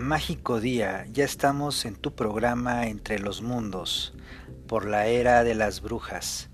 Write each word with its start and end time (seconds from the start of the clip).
Mágico 0.00 0.60
día, 0.60 1.04
ya 1.12 1.26
estamos 1.26 1.84
en 1.84 1.94
tu 1.94 2.14
programa 2.14 2.86
Entre 2.86 3.18
los 3.18 3.42
Mundos, 3.42 4.14
por 4.66 4.86
la 4.86 5.08
era 5.08 5.44
de 5.44 5.54
las 5.54 5.82
brujas. 5.82 6.48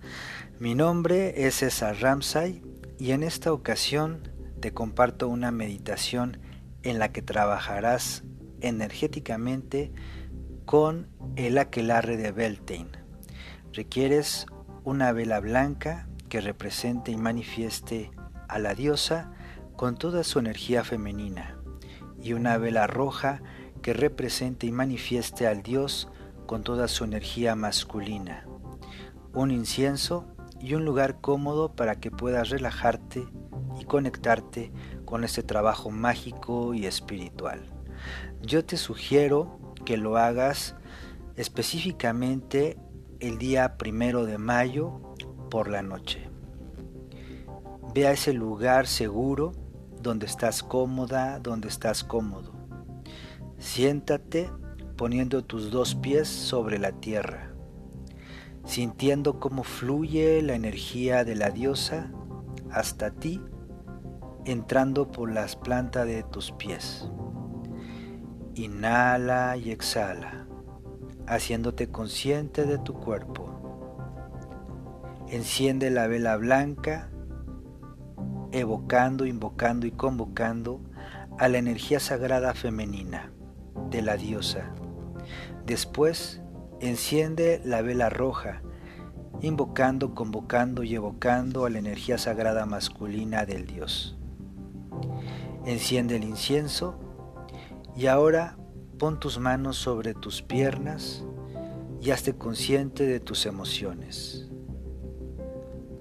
Mi 0.59 0.75
nombre 0.75 1.46
es 1.46 1.54
César 1.54 1.96
Ramsay 2.01 2.61
y 2.98 3.12
en 3.12 3.23
esta 3.23 3.52
ocasión 3.52 4.32
te 4.59 4.73
comparto 4.73 5.29
una 5.29 5.52
meditación 5.52 6.41
en 6.82 6.98
la 6.98 7.12
que 7.12 7.23
trabajarás 7.23 8.24
energéticamente 8.62 9.92
con 10.65 11.06
el 11.37 11.56
aquelarre 11.59 12.16
de 12.16 12.33
Beltane. 12.33 12.91
Requieres 13.73 14.47
una 14.83 15.12
vela 15.12 15.38
blanca 15.38 16.09
que 16.28 16.41
represente 16.41 17.12
y 17.12 17.16
manifieste 17.16 18.10
a 18.48 18.59
la 18.59 18.74
diosa 18.74 19.30
con 19.77 19.97
toda 19.97 20.24
su 20.24 20.41
energía 20.41 20.83
femenina 20.83 21.55
y 22.27 22.33
una 22.33 22.59
vela 22.59 22.89
roja 22.89 23.41
que 23.83 23.93
represente 23.93 24.66
y 24.66 24.73
manifieste 24.73 25.47
al 25.47 25.62
Dios 25.62 26.09
con 26.47 26.65
toda 26.65 26.89
su 26.89 27.05
energía 27.05 27.55
masculina, 27.55 28.47
un 29.33 29.52
incienso 29.52 30.27
y 30.61 30.75
un 30.75 30.85
lugar 30.85 31.21
cómodo 31.21 31.77
para 31.77 32.01
que 32.01 32.11
puedas 32.11 32.51
relajarte 32.51 33.29
y 33.80 33.85
conectarte 33.85 34.73
con 35.05 35.23
este 35.23 35.45
trabajo 35.45 35.91
mágico 35.91 36.75
y 36.75 36.87
espiritual. 36.87 37.62
Yo 38.43 38.65
te 38.65 38.77
sugiero 38.77 39.61
que 39.85 39.97
lo 39.97 40.16
hagas 40.16 40.74
específicamente 41.37 42.77
el 43.21 43.38
día 43.38 43.77
primero 43.77 44.27
de 44.27 44.38
mayo 44.38 45.01
por 45.49 45.69
la 45.69 45.83
noche. 45.83 46.29
Ve 47.95 48.09
a 48.09 48.13
ese 48.13 48.33
lugar 48.33 48.88
seguro 48.88 49.52
donde 50.07 50.26
estás 50.26 50.62
cómoda, 50.62 51.40
donde 51.40 51.66
estás 51.66 52.04
cómodo. 52.04 52.52
Siéntate 53.59 54.49
poniendo 54.96 55.45
tus 55.45 55.73
dos 55.73 55.96
pies 55.96 56.29
sobre 56.29 56.79
la 56.79 56.93
tierra, 56.93 57.52
sintiendo 58.65 59.40
cómo 59.40 59.65
fluye 59.65 60.40
la 60.43 60.54
energía 60.54 61.24
de 61.24 61.34
la 61.34 61.51
diosa 61.51 62.12
hasta 62.71 63.10
ti, 63.10 63.43
entrando 64.44 65.10
por 65.10 65.32
las 65.32 65.56
plantas 65.56 66.06
de 66.06 66.22
tus 66.22 66.53
pies. 66.53 67.10
Inhala 68.54 69.56
y 69.56 69.72
exhala, 69.72 70.47
haciéndote 71.27 71.88
consciente 71.88 72.65
de 72.65 72.78
tu 72.78 72.94
cuerpo. 72.94 73.50
Enciende 75.28 75.91
la 75.91 76.06
vela 76.06 76.37
blanca 76.37 77.10
evocando, 78.56 79.26
invocando 79.26 79.87
y 79.87 79.91
convocando 79.91 80.81
a 81.38 81.49
la 81.49 81.59
energía 81.59 82.00
sagrada 82.00 82.54
femenina 82.54 83.31
de 83.91 84.00
la 84.00 84.16
diosa. 84.16 84.72
Después, 85.66 86.41
enciende 86.81 87.60
la 87.65 87.82
vela 87.82 88.09
roja, 88.09 88.62
invocando, 89.43 90.15
convocando 90.15 90.84
y 90.84 90.94
evocando 90.94 91.66
a 91.66 91.71
la 91.71 91.78
energía 91.78 92.16
sagrada 92.16 92.65
masculina 92.65 93.44
del 93.44 93.66
dios. 93.66 94.16
Enciende 95.66 96.16
el 96.16 96.25
incienso 96.25 96.99
y 97.94 98.06
ahora 98.06 98.56
pon 98.99 99.21
tus 99.21 99.38
manos 99.38 99.77
sobre 99.77 100.15
tus 100.15 100.41
piernas 100.41 101.25
y 102.00 102.10
hazte 102.10 102.37
consciente 102.37 103.06
de 103.06 103.21
tus 103.21 103.44
emociones. 103.44 104.49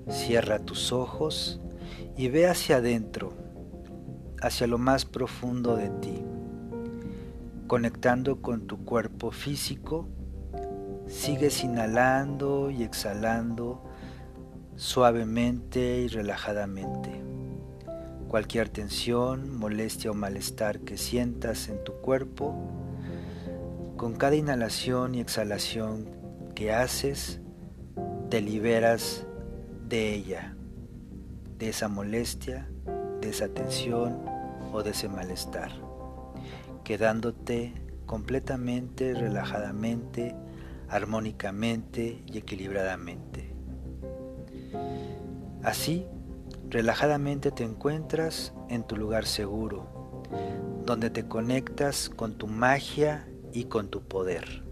Cierra 0.07 0.59
tus 0.59 0.93
ojos 0.93 1.59
y 2.17 2.29
ve 2.29 2.47
hacia 2.47 2.77
adentro, 2.77 3.33
hacia 4.41 4.67
lo 4.67 4.77
más 4.77 5.05
profundo 5.05 5.75
de 5.75 5.89
ti, 5.89 6.23
conectando 7.67 8.41
con 8.41 8.67
tu 8.67 8.85
cuerpo 8.85 9.31
físico, 9.31 10.07
sigues 11.07 11.63
inhalando 11.63 12.71
y 12.71 12.83
exhalando 12.83 13.83
suavemente 14.75 16.01
y 16.01 16.07
relajadamente. 16.07 17.21
Cualquier 18.29 18.69
tensión, 18.69 19.57
molestia 19.57 20.11
o 20.11 20.13
malestar 20.13 20.79
que 20.79 20.97
sientas 20.97 21.67
en 21.69 21.83
tu 21.83 21.93
cuerpo, 21.93 22.55
con 23.97 24.13
cada 24.15 24.35
inhalación 24.35 25.15
y 25.15 25.19
exhalación 25.19 26.09
que 26.53 26.73
haces, 26.73 27.41
te 28.29 28.41
liberas 28.41 29.25
de 29.87 30.13
ella 30.13 30.55
de 31.57 31.69
esa 31.69 31.87
molestia, 31.87 32.69
de 33.21 33.29
esa 33.29 33.47
tensión 33.47 34.19
o 34.73 34.83
de 34.83 34.91
ese 34.91 35.07
malestar, 35.07 35.71
quedándote 36.83 37.73
completamente, 38.05 39.13
relajadamente, 39.13 40.35
armónicamente 40.89 42.23
y 42.25 42.37
equilibradamente. 42.37 43.53
Así, 45.63 46.05
relajadamente 46.69 47.51
te 47.51 47.63
encuentras 47.63 48.53
en 48.69 48.83
tu 48.83 48.97
lugar 48.97 49.25
seguro, 49.25 50.23
donde 50.85 51.09
te 51.09 51.27
conectas 51.27 52.09
con 52.09 52.37
tu 52.37 52.47
magia 52.47 53.27
y 53.51 53.65
con 53.65 53.87
tu 53.87 54.01
poder. 54.01 54.63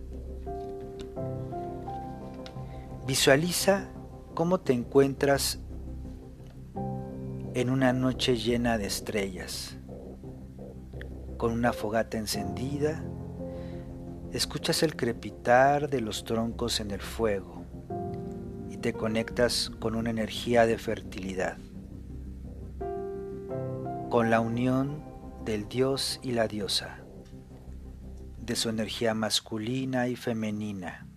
Visualiza 3.07 3.89
cómo 4.33 4.59
te 4.59 4.73
encuentras 4.73 5.59
en 7.55 7.69
una 7.69 7.93
noche 7.93 8.35
llena 8.35 8.79
de 8.79 8.87
estrellas. 8.87 9.77
Con 11.37 11.51
una 11.51 11.71
fogata 11.71 12.17
encendida, 12.17 13.03
escuchas 14.31 14.81
el 14.81 14.95
crepitar 14.95 15.87
de 15.87 16.01
los 16.01 16.23
troncos 16.23 16.79
en 16.79 16.89
el 16.89 17.01
fuego 17.01 17.63
y 18.71 18.77
te 18.77 18.93
conectas 18.93 19.69
con 19.79 19.93
una 19.93 20.09
energía 20.09 20.65
de 20.65 20.79
fertilidad, 20.79 21.57
con 24.09 24.31
la 24.31 24.39
unión 24.39 25.03
del 25.45 25.69
dios 25.69 26.19
y 26.23 26.31
la 26.31 26.47
diosa, 26.47 27.01
de 28.39 28.55
su 28.55 28.69
energía 28.69 29.13
masculina 29.13 30.07
y 30.07 30.15
femenina 30.15 31.07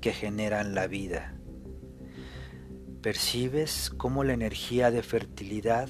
que 0.00 0.12
generan 0.12 0.74
la 0.74 0.86
vida 0.86 1.29
Percibes 3.02 3.88
cómo 3.96 4.24
la 4.24 4.34
energía 4.34 4.90
de 4.90 5.02
fertilidad 5.02 5.88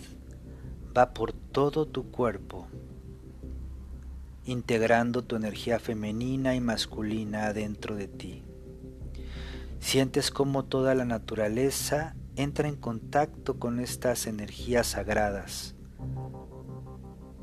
va 0.97 1.13
por 1.13 1.33
todo 1.33 1.89
tu 1.89 2.13
cuerpo, 2.13 2.69
integrando 4.45 5.25
tu 5.25 5.35
energía 5.35 5.81
femenina 5.81 6.55
y 6.55 6.61
masculina 6.61 7.53
dentro 7.53 7.97
de 7.97 8.07
ti. 8.07 8.45
Sientes 9.81 10.31
cómo 10.31 10.67
toda 10.67 10.95
la 10.95 11.05
naturaleza 11.05 12.15
entra 12.37 12.69
en 12.69 12.77
contacto 12.77 13.59
con 13.59 13.81
estas 13.81 14.29
energías 14.29 14.87
sagradas, 14.87 15.75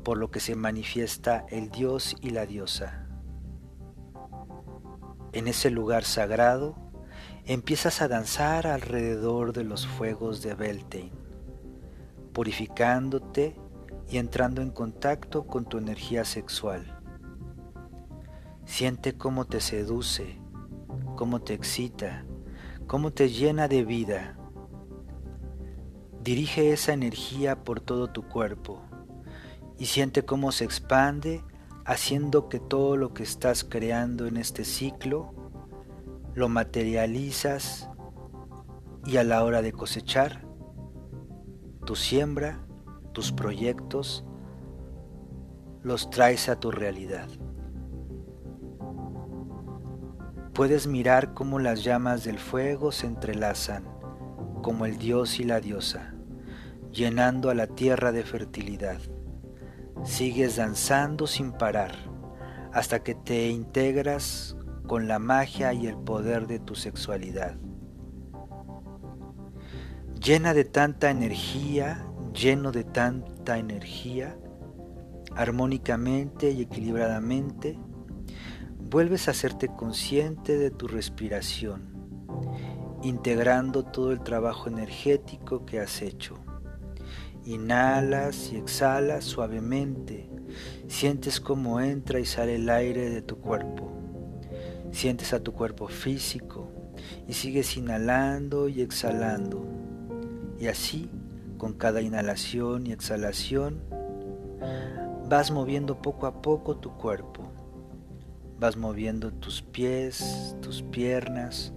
por 0.02 0.16
lo 0.16 0.30
que 0.30 0.40
se 0.40 0.54
manifiesta 0.54 1.44
el 1.50 1.68
Dios 1.70 2.16
y 2.22 2.30
la 2.30 2.46
diosa. 2.46 3.06
En 5.34 5.46
ese 5.46 5.68
lugar 5.68 6.04
sagrado, 6.04 6.87
empiezas 7.48 8.02
a 8.02 8.08
danzar 8.08 8.66
alrededor 8.66 9.54
de 9.54 9.64
los 9.64 9.86
fuegos 9.86 10.42
de 10.42 10.52
Beltane, 10.52 11.12
purificándote 12.34 13.56
y 14.06 14.18
entrando 14.18 14.60
en 14.60 14.70
contacto 14.70 15.46
con 15.46 15.64
tu 15.64 15.78
energía 15.78 16.26
sexual. 16.26 17.00
Siente 18.66 19.16
cómo 19.16 19.46
te 19.46 19.62
seduce, 19.62 20.38
cómo 21.16 21.40
te 21.40 21.54
excita, 21.54 22.26
cómo 22.86 23.12
te 23.12 23.30
llena 23.30 23.66
de 23.66 23.82
vida. 23.82 24.36
Dirige 26.22 26.74
esa 26.74 26.92
energía 26.92 27.64
por 27.64 27.80
todo 27.80 28.08
tu 28.08 28.28
cuerpo 28.28 28.82
y 29.78 29.86
siente 29.86 30.22
cómo 30.22 30.52
se 30.52 30.64
expande 30.64 31.42
haciendo 31.86 32.50
que 32.50 32.60
todo 32.60 32.98
lo 32.98 33.14
que 33.14 33.22
estás 33.22 33.64
creando 33.64 34.26
en 34.26 34.36
este 34.36 34.66
ciclo 34.66 35.32
lo 36.38 36.48
materializas 36.48 37.90
y 39.04 39.16
a 39.16 39.24
la 39.24 39.42
hora 39.42 39.60
de 39.60 39.72
cosechar, 39.72 40.46
tu 41.84 41.96
siembra, 41.96 42.64
tus 43.12 43.32
proyectos, 43.32 44.24
los 45.82 46.10
traes 46.10 46.48
a 46.48 46.60
tu 46.60 46.70
realidad. 46.70 47.28
Puedes 50.54 50.86
mirar 50.86 51.34
cómo 51.34 51.58
las 51.58 51.82
llamas 51.82 52.22
del 52.22 52.38
fuego 52.38 52.92
se 52.92 53.08
entrelazan, 53.08 53.84
como 54.62 54.86
el 54.86 54.96
dios 54.96 55.40
y 55.40 55.44
la 55.44 55.58
diosa, 55.58 56.14
llenando 56.92 57.50
a 57.50 57.54
la 57.54 57.66
tierra 57.66 58.12
de 58.12 58.22
fertilidad. 58.22 59.00
Sigues 60.04 60.54
danzando 60.54 61.26
sin 61.26 61.50
parar 61.50 61.96
hasta 62.72 63.02
que 63.02 63.16
te 63.16 63.48
integras 63.48 64.56
con 64.88 65.06
la 65.06 65.20
magia 65.20 65.72
y 65.72 65.86
el 65.86 65.96
poder 65.96 66.48
de 66.48 66.58
tu 66.58 66.74
sexualidad. 66.74 67.56
Llena 70.20 70.54
de 70.54 70.64
tanta 70.64 71.10
energía, 71.10 72.04
lleno 72.34 72.72
de 72.72 72.82
tanta 72.82 73.58
energía, 73.58 74.36
armónicamente 75.36 76.50
y 76.50 76.62
equilibradamente, 76.62 77.78
vuelves 78.80 79.28
a 79.28 79.32
hacerte 79.32 79.68
consciente 79.68 80.56
de 80.56 80.70
tu 80.70 80.88
respiración, 80.88 81.82
integrando 83.02 83.84
todo 83.84 84.10
el 84.10 84.20
trabajo 84.20 84.68
energético 84.68 85.66
que 85.66 85.80
has 85.80 86.02
hecho. 86.02 86.34
Inhalas 87.44 88.52
y 88.52 88.56
exhalas 88.56 89.24
suavemente, 89.24 90.28
sientes 90.88 91.40
cómo 91.40 91.80
entra 91.80 92.18
y 92.18 92.24
sale 92.24 92.56
el 92.56 92.68
aire 92.70 93.10
de 93.10 93.22
tu 93.22 93.36
cuerpo, 93.38 93.97
sientes 94.92 95.32
a 95.32 95.40
tu 95.40 95.52
cuerpo 95.52 95.88
físico 95.88 96.68
y 97.26 97.32
sigues 97.32 97.76
inhalando 97.76 98.68
y 98.68 98.80
exhalando. 98.80 99.64
Y 100.58 100.66
así, 100.66 101.10
con 101.56 101.74
cada 101.74 102.00
inhalación 102.00 102.86
y 102.86 102.92
exhalación, 102.92 103.80
Vas 105.28 105.50
moviendo 105.50 106.00
poco 106.00 106.26
a 106.26 106.40
poco 106.40 106.78
tu 106.78 106.96
cuerpo. 106.96 107.52
Vas 108.58 108.78
moviendo 108.78 109.30
tus 109.30 109.60
pies, 109.60 110.56
tus 110.62 110.80
piernas, 110.80 111.74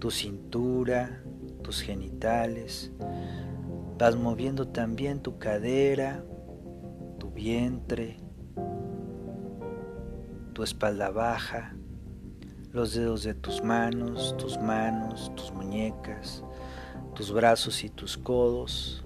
tu 0.00 0.10
cintura, 0.10 1.22
tus 1.62 1.80
genitales. 1.80 2.90
Vas 3.98 4.16
moviendo 4.16 4.66
también 4.66 5.20
tu 5.20 5.38
cadera, 5.38 6.24
tu 7.20 7.30
vientre, 7.30 8.16
tu 10.52 10.64
espalda 10.64 11.10
baja, 11.10 11.76
los 12.72 12.94
dedos 12.94 13.22
de 13.24 13.34
tus 13.34 13.62
manos, 13.62 14.36
tus 14.36 14.58
manos, 14.58 15.32
tus 15.34 15.52
muñecas, 15.52 16.42
tus 17.14 17.32
brazos 17.32 17.82
y 17.84 17.88
tus 17.88 18.16
codos, 18.16 19.04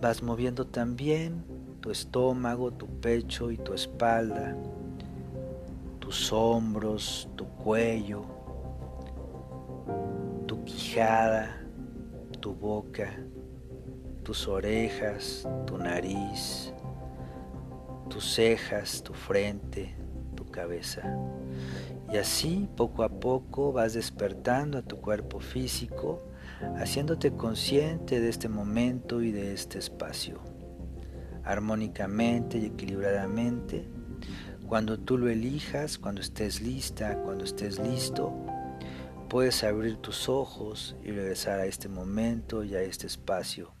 Vas 0.00 0.22
moviendo 0.22 0.66
también 0.66 1.42
tu 1.80 1.90
estómago, 1.90 2.70
tu 2.70 2.86
pecho 2.86 3.50
y 3.50 3.56
tu 3.56 3.72
espalda, 3.72 4.54
tus 5.98 6.32
hombros, 6.32 7.28
tu 7.34 7.46
cuello, 7.46 8.24
tu 10.46 10.62
quijada, 10.64 11.60
tu 12.40 12.54
boca, 12.54 13.16
tus 14.22 14.46
orejas, 14.46 15.48
tu 15.66 15.78
nariz, 15.78 16.74
tus 18.10 18.34
cejas, 18.34 19.02
tu 19.02 19.14
frente, 19.14 19.96
tu 20.34 20.44
cabeza. 20.44 21.02
Y 22.12 22.18
así 22.18 22.68
poco 22.76 23.02
a 23.02 23.08
poco 23.08 23.72
vas 23.72 23.94
despertando 23.94 24.78
a 24.78 24.82
tu 24.82 25.00
cuerpo 25.00 25.40
físico 25.40 26.22
haciéndote 26.76 27.32
consciente 27.32 28.20
de 28.20 28.28
este 28.28 28.48
momento 28.48 29.22
y 29.22 29.32
de 29.32 29.52
este 29.52 29.78
espacio. 29.78 30.40
Armónicamente 31.44 32.58
y 32.58 32.66
equilibradamente, 32.66 33.88
cuando 34.66 34.98
tú 34.98 35.18
lo 35.18 35.28
elijas, 35.28 35.98
cuando 35.98 36.20
estés 36.20 36.60
lista, 36.60 37.18
cuando 37.22 37.44
estés 37.44 37.78
listo, 37.78 38.32
puedes 39.28 39.62
abrir 39.62 39.96
tus 39.98 40.28
ojos 40.28 40.96
y 41.04 41.10
regresar 41.10 41.60
a 41.60 41.66
este 41.66 41.88
momento 41.88 42.64
y 42.64 42.74
a 42.74 42.82
este 42.82 43.06
espacio. 43.06 43.72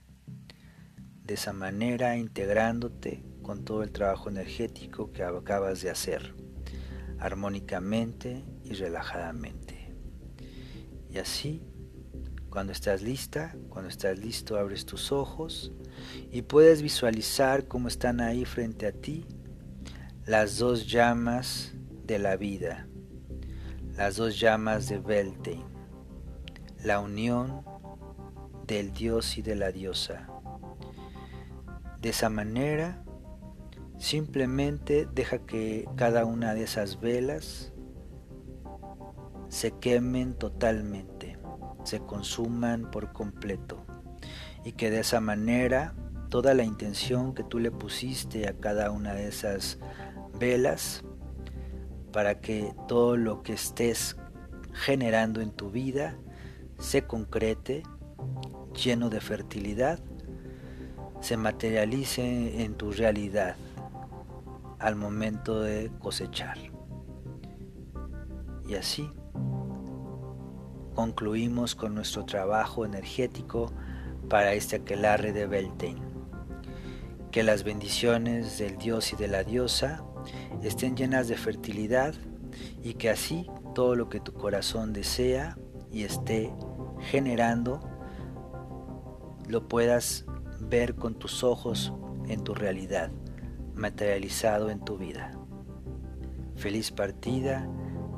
De 1.24 1.34
esa 1.34 1.52
manera 1.52 2.16
integrándote 2.16 3.24
con 3.42 3.64
todo 3.64 3.82
el 3.82 3.90
trabajo 3.90 4.28
energético 4.28 5.12
que 5.12 5.24
acabas 5.24 5.82
de 5.82 5.90
hacer, 5.90 6.34
armónicamente 7.18 8.44
y 8.64 8.74
relajadamente. 8.74 9.94
Y 11.10 11.18
así 11.18 11.62
cuando 12.56 12.72
estás 12.72 13.02
lista, 13.02 13.54
cuando 13.68 13.90
estás 13.90 14.18
listo, 14.18 14.56
abres 14.56 14.86
tus 14.86 15.12
ojos 15.12 15.72
y 16.30 16.40
puedes 16.40 16.80
visualizar 16.80 17.68
cómo 17.68 17.88
están 17.88 18.22
ahí 18.22 18.46
frente 18.46 18.86
a 18.86 18.92
ti 18.92 19.26
las 20.24 20.56
dos 20.56 20.86
llamas 20.86 21.74
de 22.06 22.18
la 22.18 22.36
vida, 22.36 22.88
las 23.94 24.16
dos 24.16 24.40
llamas 24.40 24.88
de 24.88 24.98
Beltane, 24.98 25.66
la 26.82 26.98
unión 27.00 27.62
del 28.66 28.92
dios 28.92 29.36
y 29.36 29.42
de 29.42 29.54
la 29.54 29.70
diosa. 29.70 30.26
De 32.00 32.08
esa 32.08 32.30
manera, 32.30 33.04
simplemente 33.98 35.08
deja 35.12 35.38
que 35.38 35.88
cada 35.96 36.24
una 36.24 36.54
de 36.54 36.64
esas 36.64 37.00
velas 37.00 37.72
se 39.48 39.72
quemen 39.72 40.34
totalmente 40.34 41.36
se 41.86 42.00
consuman 42.00 42.90
por 42.90 43.12
completo. 43.12 43.84
Y 44.64 44.72
que 44.72 44.90
de 44.90 45.00
esa 45.00 45.20
manera 45.20 45.94
toda 46.28 46.54
la 46.54 46.64
intención 46.64 47.34
que 47.34 47.44
tú 47.44 47.60
le 47.60 47.70
pusiste 47.70 48.48
a 48.48 48.54
cada 48.54 48.90
una 48.90 49.14
de 49.14 49.28
esas 49.28 49.78
velas 50.38 51.04
para 52.12 52.40
que 52.40 52.74
todo 52.88 53.16
lo 53.16 53.42
que 53.42 53.52
estés 53.52 54.16
generando 54.72 55.40
en 55.40 55.52
tu 55.52 55.70
vida 55.70 56.18
se 56.78 57.02
concrete 57.02 57.84
lleno 58.74 59.08
de 59.08 59.20
fertilidad, 59.20 60.00
se 61.20 61.36
materialice 61.36 62.64
en 62.64 62.74
tu 62.74 62.90
realidad 62.90 63.56
al 64.78 64.96
momento 64.96 65.60
de 65.60 65.90
cosechar. 65.98 66.58
Y 68.68 68.74
así 68.74 69.10
concluimos 70.94 71.74
con 71.74 71.94
nuestro 71.94 72.24
trabajo 72.24 72.84
energético 72.84 73.72
para 74.28 74.54
este 74.54 74.76
aquelarre 74.76 75.32
de 75.32 75.46
Beltane. 75.46 76.02
Que 77.30 77.42
las 77.42 77.64
bendiciones 77.64 78.58
del 78.58 78.78
dios 78.78 79.12
y 79.12 79.16
de 79.16 79.28
la 79.28 79.44
diosa 79.44 80.02
estén 80.62 80.96
llenas 80.96 81.28
de 81.28 81.36
fertilidad 81.36 82.14
y 82.82 82.94
que 82.94 83.10
así 83.10 83.46
todo 83.74 83.94
lo 83.94 84.08
que 84.08 84.20
tu 84.20 84.32
corazón 84.32 84.92
desea 84.92 85.58
y 85.92 86.04
esté 86.04 86.52
generando 87.10 87.80
lo 89.48 89.68
puedas 89.68 90.24
ver 90.60 90.94
con 90.94 91.14
tus 91.14 91.44
ojos 91.44 91.92
en 92.26 92.42
tu 92.42 92.54
realidad, 92.54 93.10
materializado 93.76 94.70
en 94.70 94.84
tu 94.84 94.98
vida. 94.98 95.32
Feliz 96.56 96.90
partida 96.90 97.68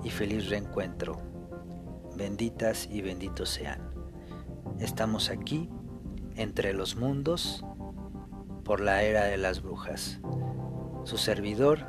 y 0.02 0.10
feliz 0.10 0.48
reencuentro 0.48 1.28
benditas 2.18 2.88
y 2.90 3.00
benditos 3.00 3.48
sean. 3.48 3.80
Estamos 4.80 5.30
aquí, 5.30 5.70
entre 6.34 6.74
los 6.74 6.96
mundos, 6.96 7.64
por 8.64 8.80
la 8.80 9.02
era 9.02 9.24
de 9.24 9.38
las 9.38 9.62
brujas. 9.62 10.20
Su 11.04 11.16
servidor, 11.16 11.86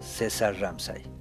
César 0.00 0.56
Ramsay. 0.58 1.17